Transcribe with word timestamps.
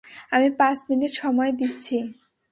আমি 0.31 0.47
পাঁচ 0.59 0.77
মিনিট 0.89 1.11
সময় 1.21 1.51
দিচ্ছি। 1.59 1.97